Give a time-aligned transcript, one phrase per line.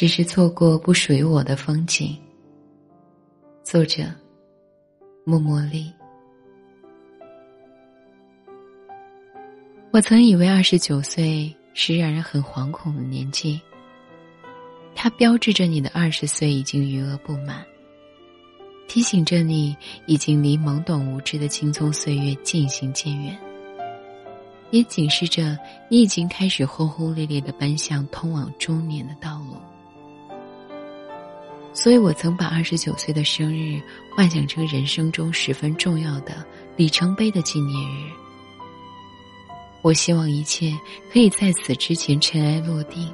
[0.00, 2.16] 只是错过不属于我的风景。
[3.62, 4.04] 作者：
[5.26, 5.92] 默默丽。
[9.92, 13.60] 我曾以为二十九岁是让人很惶恐的年纪，
[14.94, 17.66] 它标志着你的二十岁已经余额不满，
[18.86, 19.76] 提醒着你
[20.06, 23.36] 已经离懵懂无知的青葱岁月渐行渐远，
[24.70, 25.58] 也警示着
[25.88, 29.56] 你已经开始轰轰烈烈的奔向通往中年的道路。
[31.72, 33.82] 所以我曾把二十九岁的生日
[34.14, 36.46] 幻想成人生中十分重要的
[36.76, 38.19] 里程碑的纪念日。
[39.82, 40.72] 我希望一切
[41.12, 43.08] 可以在此之前尘埃落定，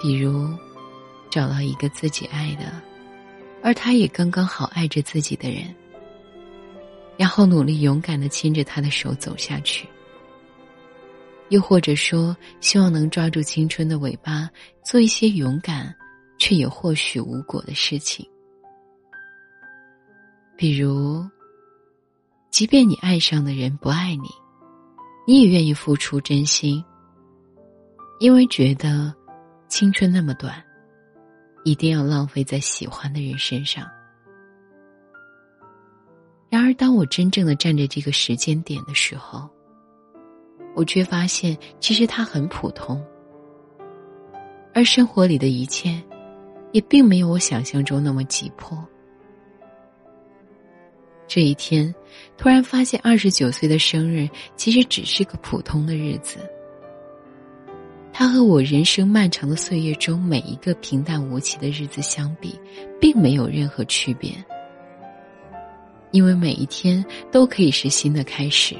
[0.00, 0.48] 比如
[1.30, 2.72] 找到一个自己爱的，
[3.62, 5.74] 而他也刚刚好爱着自己的人，
[7.16, 9.88] 然后努力勇敢的牵着他的手走下去。
[11.48, 14.48] 又或者说，希望能抓住青春的尾巴，
[14.84, 15.94] 做一些勇敢。
[16.38, 18.28] 却也或许无果的事情，
[20.56, 21.24] 比如，
[22.50, 24.28] 即便你爱上的人不爱你，
[25.26, 26.84] 你也愿意付出真心，
[28.18, 29.14] 因为觉得
[29.68, 30.62] 青春那么短，
[31.64, 33.86] 一定要浪费在喜欢的人身上。
[36.48, 39.48] 然而，当我真正的站在这个时间点的时候，
[40.74, 43.02] 我却发现，其实它很普通，
[44.74, 46.02] 而生活里的一切。
[46.72, 48.82] 也并没有我想象中那么急迫。
[51.34, 51.94] 这一天，
[52.36, 56.36] 突然发现二十九岁的生日其实只是个普通的日子。
[58.12, 62.60] 它和我人生漫长的岁月中每一个平淡无奇的日子相比，
[63.00, 64.32] 并没有任何区别。
[66.10, 68.76] 因为每一天都可以是新的开始，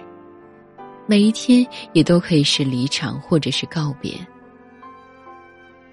[1.06, 4.12] 每一天也都可以是离场或者是告别。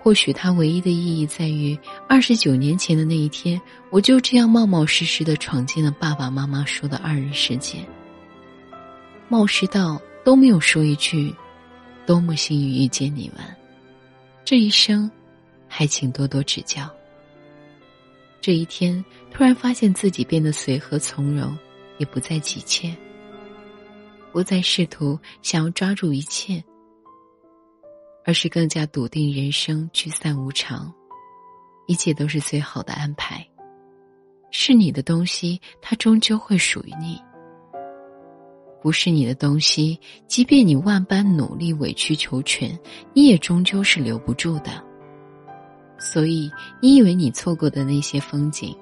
[0.01, 1.77] 或许它唯一的意义在于，
[2.07, 7.77] 二十九年前的那一天，我就这样冒冒失失的闯进了爸爸妈妈说的二人世界。
[9.27, 11.35] 冒失到都没有说一句
[12.07, 13.43] “多么幸运遇见你们”，
[14.45, 15.11] 这一生，
[15.67, 16.89] 还请多多指教。
[18.41, 21.55] 这一天，突然发现自己变得随和从容，
[21.97, 22.95] 也不再急切，
[24.31, 26.63] 不再试图想要抓住一切。
[28.29, 30.93] 而是更加笃定，人生聚散无常，
[31.87, 33.43] 一切都是最好的安排。
[34.51, 37.17] 是你的东西，它终究会属于你；
[38.83, 42.79] 不是你的东西，即便你万般努力、委曲求全，
[43.15, 44.79] 你也终究是留不住的。
[45.97, 48.77] 所以，你以为你错过的那些风景，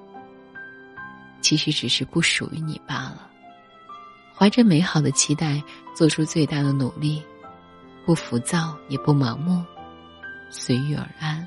[1.40, 3.30] 其实只是不属于你罢了。
[4.36, 5.62] 怀着美好的期待，
[5.96, 7.22] 做出最大的努力。
[8.08, 9.62] 不浮躁，也不盲目，
[10.48, 11.46] 随遇而安。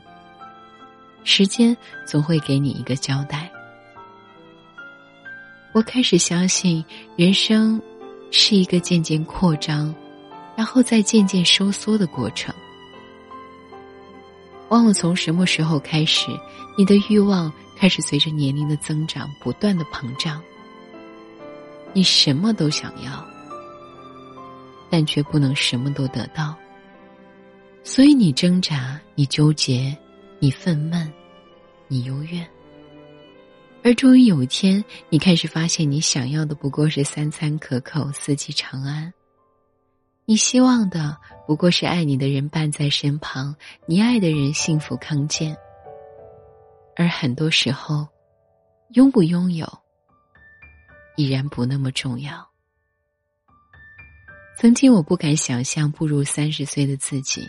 [1.24, 3.52] 时间总会给你一个交代。
[5.74, 6.86] 我开始相信，
[7.16, 7.82] 人生
[8.30, 9.92] 是一个渐渐扩张，
[10.56, 12.54] 然后再渐渐收缩的过程。
[14.70, 16.28] 忘了从什么时候开始，
[16.78, 20.40] 你的欲望开始随着年龄的增长不断的膨胀。
[21.92, 23.31] 你什么都想要。
[24.91, 26.53] 但却不能什么都得到，
[27.81, 29.97] 所以你挣扎，你纠结，
[30.38, 31.09] 你愤懑，
[31.88, 32.46] 你幽怨。
[33.84, 39.09] 而终于有一天，你开始发现，你想要的不过是三餐可口、四季长安；
[40.25, 45.56] 你希望的不过是爱你的人伴在身旁，你爱的人幸福康健。
[46.97, 48.06] 而很多时候，
[48.90, 49.66] 拥不拥有，
[51.16, 52.50] 已然不那么重要。
[54.62, 57.42] 曾经我不敢想象步入三十岁的自己。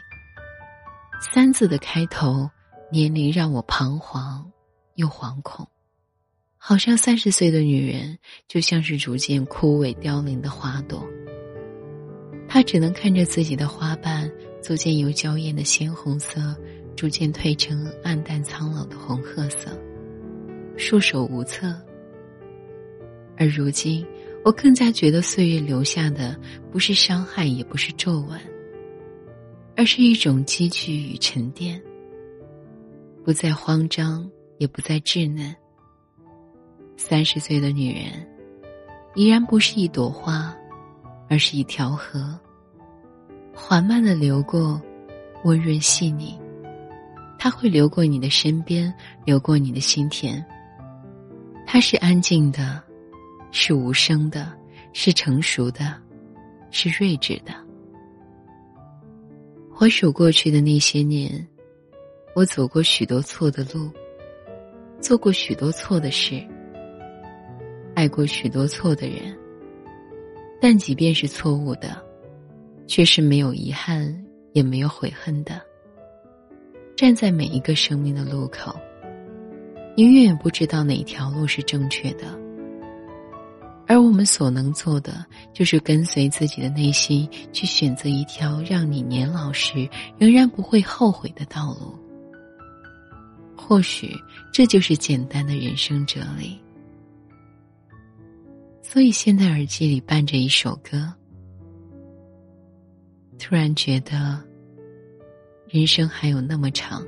[1.21, 2.49] 三字的开头，
[2.91, 4.51] 年龄让我彷徨
[4.95, 5.69] 又惶恐，
[6.57, 8.19] 好像三十岁的女人
[8.49, 11.07] 就像是逐渐枯萎凋零的花朵。
[12.49, 14.33] 她只能看着自己的花瓣
[14.63, 16.57] 逐渐由娇艳的鲜红色，
[16.97, 19.69] 逐渐褪成暗淡苍老的红褐色，
[20.79, 21.79] 束手无策。
[23.37, 24.03] 而如今。
[24.45, 26.37] 我更加觉得岁月留下的
[26.71, 28.41] 不是伤害，也不是皱纹，
[29.77, 31.81] 而是一种积聚与沉淀。
[33.25, 34.29] 不再慌张，
[34.59, 35.55] 也不再稚嫩。
[36.97, 38.27] 三十岁的女人，
[39.15, 40.53] 依然不是一朵花，
[41.29, 42.39] 而是一条河，
[43.55, 44.81] 缓慢的流过，
[45.45, 46.37] 温润细腻。
[47.39, 48.93] 它会流过你的身边，
[49.25, 50.45] 流过你的心田。
[51.67, 52.83] 它是安静的，
[53.53, 54.51] 是无声的，
[54.95, 55.95] 是成熟的，
[56.71, 57.53] 是睿智的。
[59.71, 61.47] 回首过去的那些年，
[62.35, 63.91] 我走过许多错的路，
[65.01, 66.43] 做过许多错的事，
[67.95, 69.37] 爱过许多错的人。
[70.59, 72.03] 但即便是错误的，
[72.87, 75.61] 却是没有遗憾，也没有悔恨的。
[76.97, 78.75] 站在每一个生命的路口，
[79.95, 82.41] 你永远不知道哪条路是正确的。
[83.87, 89.89] 而我们所能做的，就是跟随自己的内心，去选择一条让你年老时
[90.19, 91.99] 仍然不会后悔的道路。
[93.57, 94.15] 或许
[94.53, 96.59] 这就是简单的人生哲理。
[98.83, 101.13] 所以，现在耳机里伴着一首歌，
[103.39, 104.43] 突然觉得。
[105.69, 107.03] 人生还有那么长，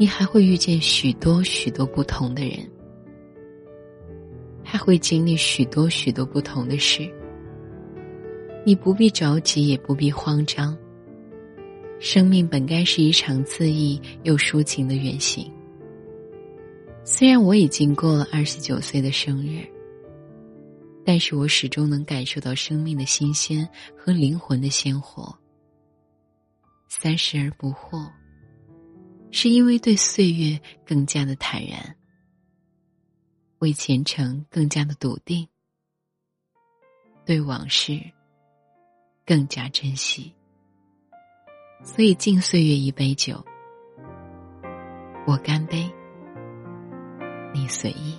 [0.00, 2.68] 你还会遇见许多许多不同的人，
[4.70, 7.10] 他会经历许多许多不同的事。
[8.66, 10.76] 你不必着急，也不必慌张。
[11.98, 15.50] 生命本该是一场恣意又抒情的远行。
[17.02, 19.66] 虽然我已经过了二十九岁的生日，
[21.02, 23.66] 但是我始终能感受到生命的新鲜
[23.96, 25.34] 和灵魂的鲜活。
[26.88, 28.06] 三十而不惑，
[29.30, 31.96] 是因为对岁月更加的坦然，
[33.60, 35.48] 为前程更加的笃定，
[37.24, 38.00] 对往事
[39.26, 40.32] 更加珍惜。
[41.82, 43.44] 所以敬岁月一杯酒，
[45.26, 45.90] 我干杯，
[47.54, 48.18] 你随意。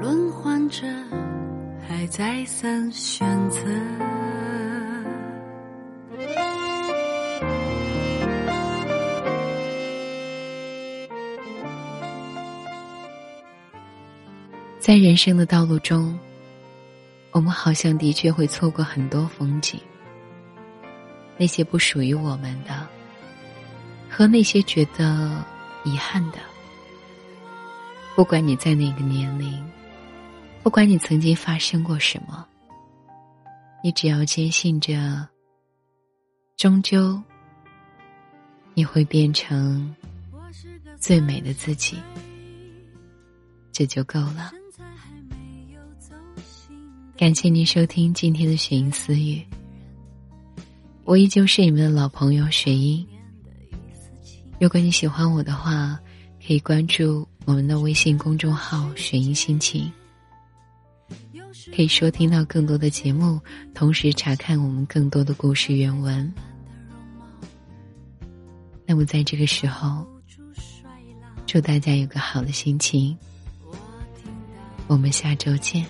[0.00, 0.86] 轮换着，
[1.86, 3.60] 还再三选择。
[14.78, 16.18] 在人生的道路中，
[17.32, 19.78] 我们好像的确会错过很多风景，
[21.36, 22.88] 那些不属于我们的，
[24.08, 25.44] 和那些觉得
[25.84, 26.38] 遗憾的。
[28.16, 29.62] 不管你在哪个年龄，
[30.62, 32.46] 不管你曾经发生过什么，
[33.82, 35.26] 你只要坚信着，
[36.56, 37.20] 终究
[38.74, 39.94] 你会变成
[40.98, 41.96] 最美的自己，
[43.72, 44.52] 这就够了。
[47.16, 49.42] 感谢您收听今天的雪音私语，
[51.04, 53.06] 我依旧是你们的老朋友雪音。
[54.60, 55.98] 如果你喜欢我的话，
[56.46, 57.26] 可以关注。
[57.46, 59.90] 我们的微信公众号“雪音心情”，
[61.74, 63.40] 可以收听到更多的节目，
[63.74, 66.32] 同时查看我们更多的故事原文。
[68.86, 70.06] 那么，在这个时候，
[71.46, 73.16] 祝大家有个好的心情。
[74.86, 75.86] 我们下周见。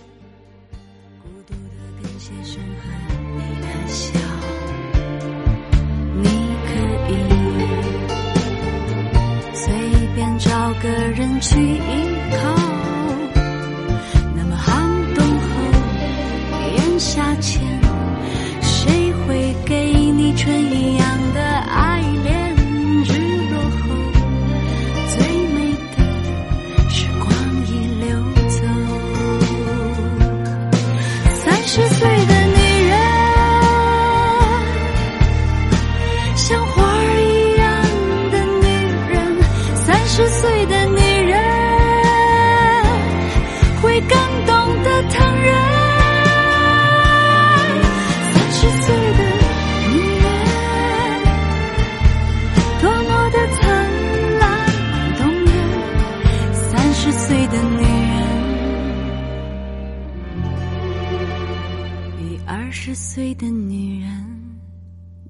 [62.83, 64.11] 十岁的女人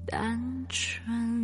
[0.05, 1.40] 单纯。